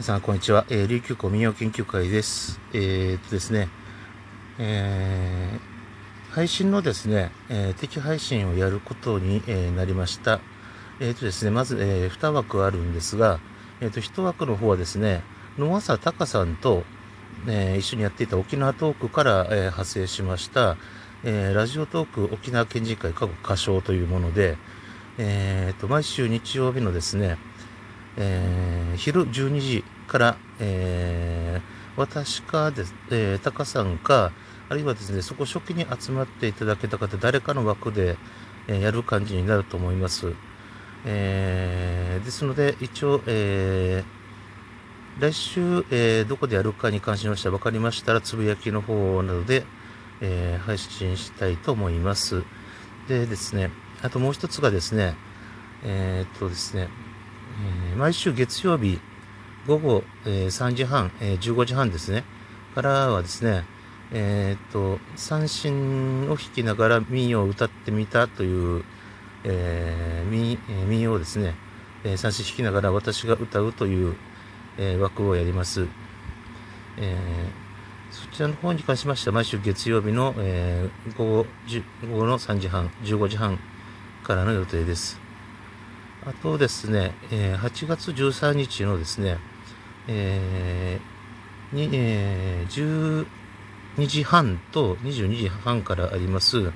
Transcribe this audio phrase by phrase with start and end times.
[0.00, 0.64] 皆さん、こんにちは。
[0.70, 2.58] えー、琉球古民謡研究会です。
[2.72, 3.68] えー、っとですね、
[4.58, 10.40] えー、配信のですね、えー、定配信をやることに、えー、なりました。
[11.00, 13.40] え、っとですね、まず、えー、2枠あるんですが、
[13.82, 15.22] え、っと、1枠の方はですね、
[15.58, 16.84] 野浅隆さんと、
[17.46, 20.78] えー、一緒にやっていた沖縄トークから、えー、派生しました、
[21.24, 24.56] えー、ラジオトーク沖縄県人会過去歌唱というもので、
[25.18, 27.36] え、っと、毎週日曜日のですね、
[28.16, 34.32] えー、昼12時から、えー、私かです、えー、タカさんか、
[34.68, 38.16] あるいはですね、そこ初期に集まっていただけた方、誰かの枠で、
[38.68, 40.32] えー、やる感じになると思います。
[41.04, 49.64] えー、ですので、一応、えー、来週、えー、どこでやるかに関しましては分かりましたら、つぶやきの方などで、
[50.20, 52.42] えー、配信したいと思います。
[53.08, 53.70] でですね、
[54.02, 55.16] あともう一つがですね、
[55.82, 56.88] えー、っとですね、
[57.96, 59.00] 毎週月曜日
[59.66, 62.24] 午後、えー、3時半、えー、15時半ですね、
[62.74, 63.64] からはですね、
[64.12, 68.84] えっと、三振を弾きながら民謡を歌ってみたという、
[69.44, 71.54] え民民謡をですね、
[72.16, 74.16] 三振弾きながら私が歌うという、
[74.78, 75.86] え枠をやります。
[76.96, 77.16] え
[78.10, 81.46] そちらの方に関しましては毎週月曜日の、え午後
[82.10, 83.58] 午後の3時半、15時半
[84.24, 85.29] からの予定です。
[86.26, 89.38] あとですね、えー、8月13日のですね、
[90.06, 93.26] えー、に、えー、
[93.96, 96.72] 12時半と22時半からあります、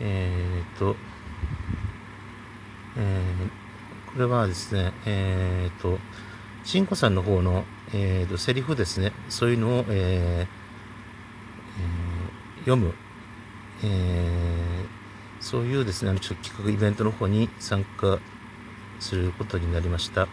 [0.00, 0.96] えー、と、
[2.96, 5.98] えー、これはですね、えー、と、
[6.64, 12.94] しんこさんの方の、えー、と、セリフですね、そういうのを、えーえー、読む、
[13.82, 18.18] えー、そういうですね、ちょっと企画イベントの方に参加
[19.00, 20.28] することになりました。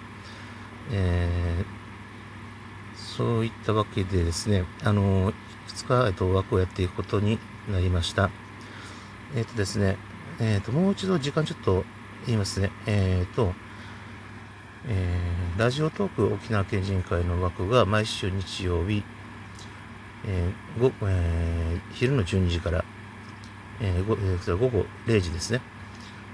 [0.92, 5.32] えー、そういったわけでですね、あの、
[5.68, 7.40] 2日、えっと、枠をやっていくことに
[7.72, 8.30] なりました。
[9.36, 9.98] えっ、ー、とですね、
[10.40, 11.86] えっ、ー、と、もう一度時間ちょっと
[12.26, 12.72] 言いますね。
[12.86, 13.54] えっ、と、
[14.88, 19.04] えー、ラジオトーク沖縄県人会の枠が毎週日曜日、
[20.26, 22.84] えーごえー、昼の12時から、
[23.80, 25.62] えーごえー、午後0時ですね。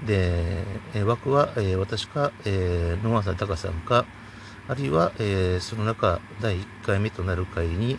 [0.06, 0.64] で、
[0.94, 4.06] え枠は、え私か、えー、野川さん、高さんか、
[4.68, 7.98] あるいは、えー、その中、第1回目となる会に、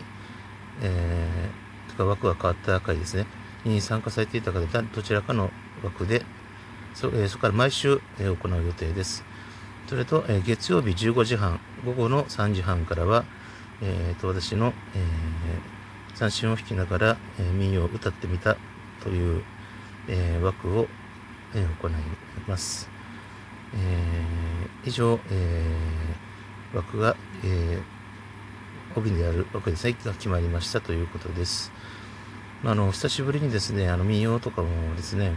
[0.82, 3.26] えー、か枠が変わった回ですね、
[3.64, 5.50] に参加されていた方、どちらかの
[5.84, 6.22] 枠で、
[6.94, 9.24] そ,、えー、そこから毎週、えー、行う予定です。
[9.86, 13.24] それと、えー、月曜日15時半、午後の3時半からは、
[13.82, 18.56] えー、と私の、えー、三振を弾きながら、えー、民謡を歌ってみた
[19.02, 19.42] という、
[20.08, 20.86] えー、枠を
[21.54, 21.92] え行い
[22.46, 22.88] ます。
[23.74, 31.72] えー、以上、えー、枠が、えー、帯である枠ですね、が決まりましたということです。
[32.62, 35.34] まあの、久しぶりにですね、あの、民謡とかもですね、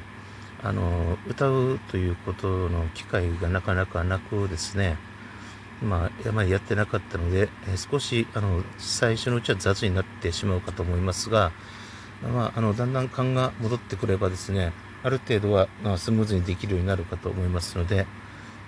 [0.62, 4.98] あの、歌うということの機会がなかなかなくですね、
[5.82, 11.52] まあ、あまりやってなかったので、え、少し、あの、最初のうちは雑になってしまうかと思いますが、
[12.22, 14.74] まあ、あの、だんだん勘が戻ってくればですね、
[15.04, 18.08] ある程度は、スムーズにできるようになるかと思いますので、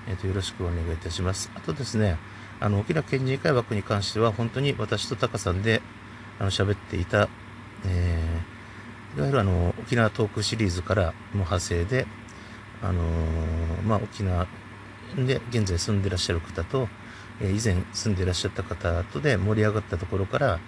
[0.07, 1.50] えーと、よろしくお願いいたします。
[1.56, 2.18] あとですね、
[2.59, 5.81] あの沖縄県人会枠に関しては、本当に私とタカさんで
[6.40, 7.29] あの喋っていた、
[7.85, 12.06] えー、いわゆるあの沖縄トークシリーズからの派生で、
[12.84, 14.46] あのー、まあ、沖縄
[15.16, 16.90] で現在住んでらっしゃる方と、
[17.40, 20.59] えー、以前住んでいらっしゃった方とで盛り上がったところから、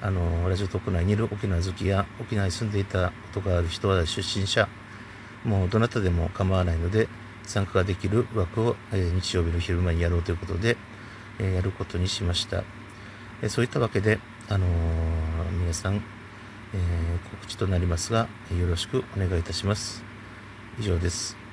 [0.00, 4.68] あのラジオトーク内にいる沖縄好きや沖縄に住んでいたことがある人は出身者、
[5.44, 7.08] もうどなたでも構わないので、
[7.44, 10.76] 参加ができる枠を、えー、日曜日の昼間にやろうということで、
[11.38, 12.64] えー、やることにしました。
[13.42, 14.18] え、そういったわけで、
[14.48, 14.66] あの
[15.52, 16.00] 皆さん、え
[17.30, 18.28] 告知となりますが、
[18.58, 20.04] よろしくお願いいたします。
[20.78, 21.47] 以上です。